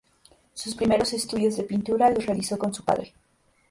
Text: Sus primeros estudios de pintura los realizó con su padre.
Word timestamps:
Sus 0.55 0.73
primeros 0.73 1.13
estudios 1.13 1.57
de 1.57 1.63
pintura 1.63 2.09
los 2.09 2.25
realizó 2.25 2.57
con 2.57 2.73
su 2.73 2.83
padre. 2.83 3.13